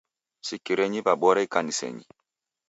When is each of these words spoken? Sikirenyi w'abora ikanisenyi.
Sikirenyi 0.47 0.99
w'abora 1.05 1.39
ikanisenyi. 1.47 2.05